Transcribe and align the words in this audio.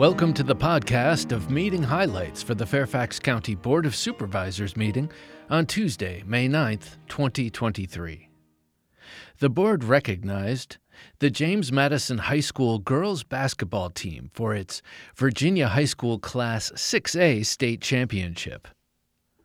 Welcome 0.00 0.32
to 0.32 0.42
the 0.42 0.56
podcast 0.56 1.30
of 1.30 1.50
meeting 1.50 1.82
highlights 1.82 2.42
for 2.42 2.54
the 2.54 2.64
Fairfax 2.64 3.18
County 3.18 3.54
Board 3.54 3.84
of 3.84 3.94
Supervisors 3.94 4.74
meeting 4.74 5.10
on 5.50 5.66
Tuesday, 5.66 6.24
May 6.26 6.48
9th, 6.48 6.96
2023. 7.08 8.30
The 9.40 9.50
board 9.50 9.84
recognized 9.84 10.78
the 11.18 11.28
James 11.28 11.70
Madison 11.70 12.16
High 12.16 12.40
School 12.40 12.78
girls 12.78 13.24
basketball 13.24 13.90
team 13.90 14.30
for 14.32 14.54
its 14.54 14.80
Virginia 15.16 15.68
High 15.68 15.84
School 15.84 16.18
Class 16.18 16.72
6A 16.74 17.44
state 17.44 17.82
championship. 17.82 18.68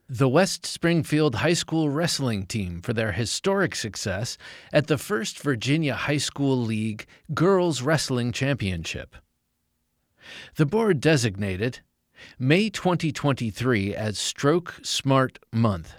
The 0.08 0.30
West 0.30 0.66
Springfield 0.66 1.36
High 1.36 1.52
School 1.52 1.90
wrestling 1.90 2.46
team 2.46 2.82
for 2.82 2.94
their 2.94 3.12
historic 3.12 3.76
success 3.76 4.38
at 4.72 4.88
the 4.88 4.98
first 4.98 5.38
Virginia 5.38 5.96
High 5.96 6.16
School 6.16 6.56
League 6.56 7.08
Girls 7.34 7.82
Wrestling 7.82 8.32
Championship. 8.32 9.18
The 10.56 10.65
board 10.65 11.00
designated 11.00 11.82
May 12.39 12.70
2023 12.70 13.96
as 13.96 14.18
Stroke 14.18 14.79
Smart 14.84 15.39
Month, 15.51 15.96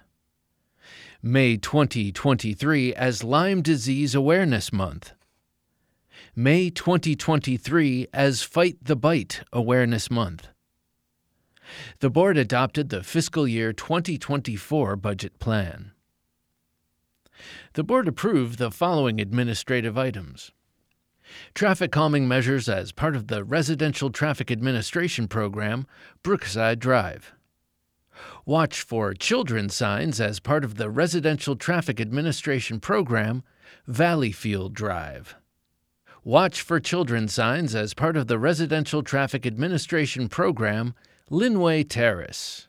May 1.23 1.57
2023 1.57 2.95
as 2.95 3.25
Lyme 3.25 3.63
Disease 3.63 4.15
Awareness 4.15 4.73
Month, 4.73 5.13
May 6.35 6.71
2023 6.71 8.09
as 8.13 8.43
Fight 8.43 8.79
the 8.83 8.97
Bite 8.97 9.43
Awareness 9.53 10.11
Month. 10.11 10.49
The 12.01 12.11
board 12.11 12.37
adopted 12.37 12.91
the 12.91 13.03
fiscal 13.03 13.49
year 13.49 13.73
2024 13.73 14.97
budget 14.97 15.39
plan. 15.39 15.93
The 17.75 17.85
board 17.85 18.09
approved 18.09 18.59
the 18.59 18.71
following 18.71 19.21
administrative 19.21 19.99
items. 19.99 20.53
Traffic 21.55 21.93
calming 21.93 22.29
measures 22.29 22.69
as 22.69 22.93
part 22.93 23.17
of 23.17 23.29
the 23.29 23.45
Residential 23.45 24.11
Traffic 24.11 24.51
Administration 24.51 25.29
Program, 25.29 25.87
Brookside 26.23 26.79
Drive. 26.79 27.33
Watch 28.45 28.83
for 28.83 29.13
children 29.13 29.69
signs 29.69 30.21
as 30.21 30.41
part 30.41 30.65
of 30.65 30.77
the 30.77 30.89
Residential 30.89 31.57
Traffic 31.57 32.01
Administration 32.01 32.81
Program, 32.81 33.43
Valleyfield 33.89 34.73
Drive. 34.73 35.37
Watch 36.25 36.61
for 36.61 36.81
children 36.81 37.29
signs 37.29 37.75
as 37.75 37.95
part 37.95 38.17
of 38.17 38.27
the 38.27 38.39
Residential 38.39 39.03
Traffic 39.03 39.47
Administration 39.47 40.29
Program, 40.29 40.95
Linway 41.31 41.85
Terrace. 41.85 42.69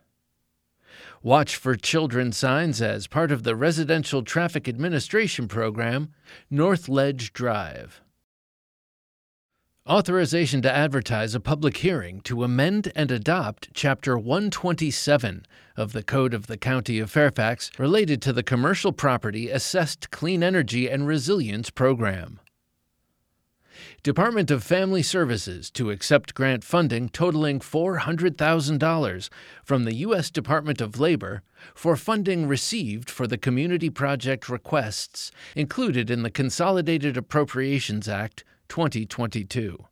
Watch 1.23 1.55
for 1.55 1.75
children 1.75 2.31
signs 2.31 2.81
as 2.81 3.07
part 3.07 3.31
of 3.31 3.43
the 3.43 3.55
Residential 3.55 4.21
Traffic 4.21 4.67
Administration 4.67 5.47
Program, 5.47 6.13
North 6.49 6.87
Ledge 6.87 7.33
Drive. 7.33 8.01
Authorization 9.87 10.61
to 10.63 10.69
advertise 10.71 11.33
a 11.33 11.39
public 11.39 11.77
hearing 11.77 12.19
to 12.21 12.43
amend 12.43 12.91
and 12.93 13.09
adopt 13.09 13.69
Chapter 13.73 14.17
127 14.17 15.45
of 15.77 15.93
the 15.93 16.03
Code 16.03 16.33
of 16.33 16.47
the 16.47 16.57
County 16.57 16.99
of 16.99 17.09
Fairfax 17.09 17.71
related 17.79 18.21
to 18.23 18.33
the 18.33 18.43
Commercial 18.43 18.91
Property 18.91 19.49
Assessed 19.49 20.11
Clean 20.11 20.43
Energy 20.43 20.89
and 20.89 21.07
Resilience 21.07 21.69
Program. 21.69 22.41
Department 24.03 24.51
of 24.51 24.61
Family 24.61 25.01
Services 25.01 25.71
to 25.71 25.89
accept 25.89 26.35
grant 26.35 26.65
funding 26.65 27.07
totaling 27.07 27.61
$400,000 27.61 29.29
from 29.63 29.85
the 29.85 29.95
U.S. 29.95 30.29
Department 30.29 30.81
of 30.81 30.99
Labor 30.99 31.43
for 31.73 31.95
funding 31.95 32.45
received 32.45 33.09
for 33.09 33.25
the 33.25 33.37
community 33.37 33.89
project 33.89 34.49
requests 34.49 35.31
included 35.55 36.11
in 36.11 36.23
the 36.23 36.29
Consolidated 36.29 37.15
Appropriations 37.15 38.09
Act 38.09 38.43
2022. 38.67 39.85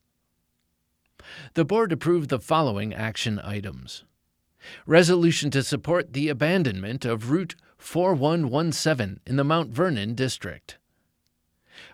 The 1.54 1.66
board 1.66 1.92
approved 1.92 2.30
the 2.30 2.40
following 2.40 2.94
action 2.94 3.40
items 3.44 4.04
Resolution 4.86 5.52
to 5.52 5.64
support 5.64 6.14
the 6.14 6.30
abandonment 6.30 7.06
of 7.06 7.30
Route 7.30 7.56
4117 7.78 9.20
in 9.26 9.36
the 9.36 9.44
Mount 9.44 9.70
Vernon 9.70 10.16
District. 10.16 10.78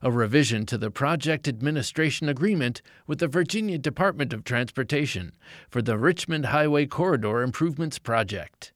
A 0.01 0.11
revision 0.11 0.65
to 0.67 0.77
the 0.77 0.91
project 0.91 1.47
administration 1.47 2.29
agreement 2.29 2.81
with 3.07 3.19
the 3.19 3.27
Virginia 3.27 3.77
Department 3.77 4.31
of 4.31 4.43
Transportation 4.43 5.33
for 5.69 5.81
the 5.81 5.97
Richmond 5.97 6.47
Highway 6.47 6.85
Corridor 6.85 7.41
Improvements 7.41 7.99
Project 7.99 8.71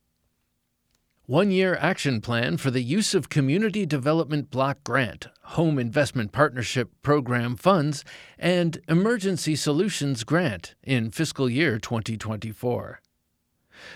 one 1.28 1.50
year 1.50 1.76
action 1.82 2.22
plan 2.22 2.56
for 2.56 2.70
the 2.70 2.84
use 2.84 3.16
of 3.16 3.30
Community 3.30 3.84
Development 3.84 4.52
Block 4.52 4.84
Grant, 4.84 5.28
Home 5.50 5.80
Investment 5.80 6.32
Partnership 6.32 6.90
Program 7.02 7.56
funds, 7.56 8.04
and 8.38 8.80
Emergency 8.88 9.56
Solutions 9.56 10.24
Grant 10.24 10.76
in 10.84 11.12
fiscal 11.12 11.50
year 11.50 11.80
2024. 11.80 13.00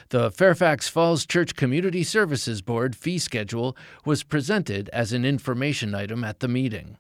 The 0.10 0.32
Fairfax 0.32 0.88
Falls 0.88 1.26
Church 1.26 1.56
Community 1.56 2.04
Services 2.04 2.62
Board 2.62 2.96
fee 2.96 3.18
schedule 3.18 3.76
was 4.06 4.24
presented 4.24 4.90
as 4.90 5.14
an 5.14 5.26
information 5.26 5.96
item 5.96 6.24
at 6.24 6.40
the 6.40 6.48
meeting. 6.48 6.98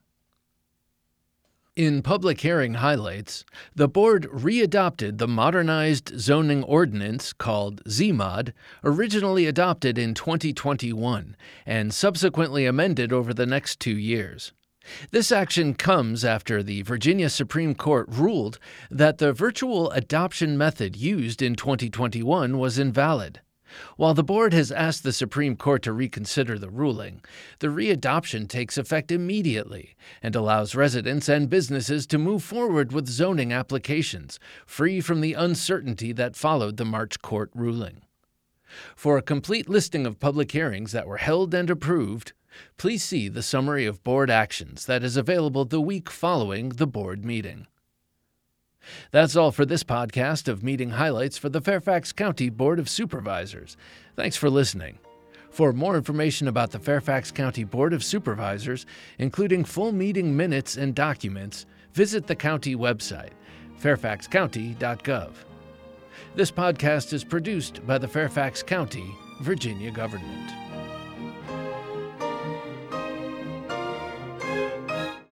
In 1.79 2.01
public 2.01 2.41
hearing 2.41 2.73
highlights, 2.73 3.45
the 3.73 3.87
board 3.87 4.27
readopted 4.33 5.17
the 5.17 5.29
modernized 5.29 6.11
zoning 6.19 6.61
ordinance 6.65 7.31
called 7.31 7.81
ZMOD, 7.85 8.51
originally 8.83 9.45
adopted 9.45 9.97
in 9.97 10.13
2021 10.13 11.37
and 11.65 11.93
subsequently 11.93 12.65
amended 12.65 13.13
over 13.13 13.33
the 13.33 13.45
next 13.45 13.79
two 13.79 13.97
years. 13.97 14.51
This 15.11 15.31
action 15.31 15.73
comes 15.73 16.25
after 16.25 16.61
the 16.61 16.81
Virginia 16.81 17.29
Supreme 17.29 17.73
Court 17.73 18.07
ruled 18.09 18.59
that 18.91 19.19
the 19.19 19.31
virtual 19.31 19.89
adoption 19.91 20.57
method 20.57 20.97
used 20.97 21.41
in 21.41 21.55
2021 21.55 22.57
was 22.57 22.77
invalid. 22.77 23.39
While 23.97 24.13
the 24.13 24.23
board 24.23 24.53
has 24.53 24.71
asked 24.71 25.03
the 25.03 25.13
Supreme 25.13 25.55
Court 25.55 25.83
to 25.83 25.93
reconsider 25.93 26.57
the 26.57 26.69
ruling, 26.69 27.21
the 27.59 27.67
readoption 27.67 28.47
takes 28.47 28.77
effect 28.77 29.11
immediately 29.11 29.95
and 30.21 30.35
allows 30.35 30.75
residents 30.75 31.29
and 31.29 31.49
businesses 31.49 32.07
to 32.07 32.17
move 32.17 32.43
forward 32.43 32.91
with 32.91 33.07
zoning 33.07 33.53
applications, 33.53 34.39
free 34.65 35.01
from 35.01 35.21
the 35.21 35.33
uncertainty 35.33 36.11
that 36.13 36.35
followed 36.35 36.77
the 36.77 36.85
March 36.85 37.21
court 37.21 37.51
ruling. 37.53 38.01
For 38.95 39.17
a 39.17 39.23
complete 39.23 39.67
listing 39.67 40.05
of 40.05 40.19
public 40.19 40.51
hearings 40.51 40.91
that 40.91 41.07
were 41.07 41.17
held 41.17 41.53
and 41.53 41.69
approved, 41.69 42.33
please 42.77 43.03
see 43.03 43.27
the 43.27 43.43
summary 43.43 43.85
of 43.85 44.03
board 44.03 44.29
actions 44.29 44.85
that 44.85 45.03
is 45.03 45.17
available 45.17 45.65
the 45.65 45.81
week 45.81 46.09
following 46.09 46.69
the 46.69 46.87
board 46.87 47.25
meeting. 47.25 47.67
That's 49.11 49.35
all 49.35 49.51
for 49.51 49.65
this 49.65 49.83
podcast 49.83 50.47
of 50.47 50.63
meeting 50.63 50.91
highlights 50.91 51.37
for 51.37 51.49
the 51.49 51.61
Fairfax 51.61 52.11
County 52.11 52.49
Board 52.49 52.79
of 52.79 52.89
Supervisors. 52.89 53.77
Thanks 54.15 54.35
for 54.37 54.49
listening. 54.49 54.99
For 55.49 55.73
more 55.73 55.95
information 55.95 56.47
about 56.47 56.71
the 56.71 56.79
Fairfax 56.79 57.31
County 57.31 57.63
Board 57.63 57.93
of 57.93 58.03
Supervisors, 58.03 58.85
including 59.17 59.65
full 59.65 59.91
meeting 59.91 60.35
minutes 60.35 60.77
and 60.77 60.93
documents, 60.93 61.65
visit 61.93 62.27
the 62.27 62.35
county 62.35 62.75
website, 62.75 63.31
fairfaxcounty.gov. 63.81 65.31
This 66.35 66.51
podcast 66.51 67.13
is 67.13 67.23
produced 67.23 67.85
by 67.87 67.97
the 67.97 68.07
Fairfax 68.07 68.61
County, 68.61 69.15
Virginia 69.41 69.91
government. 69.91 70.68